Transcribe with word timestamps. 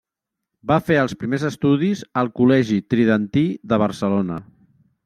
Va 0.71 0.77
fer 0.87 0.97
els 1.01 1.13
primers 1.25 1.45
estudis 1.51 2.01
al 2.23 2.33
Col·legi 2.41 2.81
Tridentí 2.95 3.47
de 3.75 3.85
Barcelona. 3.87 4.43